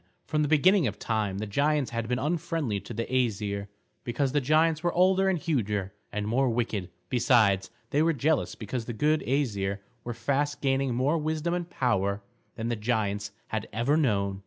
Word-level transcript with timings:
From 0.25 0.41
the 0.41 0.47
beginning 0.47 0.87
of 0.87 0.97
time, 0.97 1.37
the 1.37 1.45
giants 1.45 1.91
had 1.91 2.07
been 2.07 2.17
unfriendly 2.17 2.79
to 2.79 2.93
the 2.95 3.05
Æsir, 3.05 3.67
because 4.03 4.31
the 4.31 4.41
giants 4.41 4.81
were 4.81 4.91
older 4.93 5.29
and 5.29 5.37
huger 5.37 5.93
and 6.11 6.27
more 6.27 6.49
wicked; 6.49 6.89
besides, 7.09 7.69
they 7.91 8.01
were 8.01 8.11
jealous 8.11 8.55
because 8.55 8.85
the 8.85 8.93
good 8.93 9.21
Æsir 9.21 9.77
were 10.03 10.15
fast 10.15 10.59
gaining 10.59 10.95
more 10.95 11.19
wisdom 11.19 11.53
and 11.53 11.69
power 11.69 12.23
than 12.55 12.69
the 12.69 12.75
giants 12.75 13.29
had 13.49 13.69
ever 13.71 13.95
known. 13.95 14.39